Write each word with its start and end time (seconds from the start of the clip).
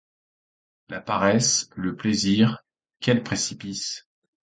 La 0.89 0.99
paresse, 0.99 1.69
le 1.75 1.95
plaisir, 1.95 2.63
quels 3.01 3.21
précipices! 3.21 4.07